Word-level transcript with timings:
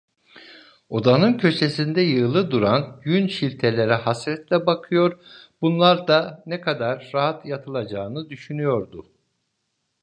Odanın 0.89 1.37
köşesinde 1.37 2.01
yığılı 2.01 2.51
duran 2.51 3.01
yün 3.05 3.27
şiltelere 3.27 3.93
hasretle 3.95 4.65
bakıyor, 4.65 5.19
bunlarda 5.61 6.43
ne 6.45 6.61
kadar 6.61 7.11
rahat 7.15 7.45
yatılacağını 7.45 8.29
düşünüyordu. 8.29 9.11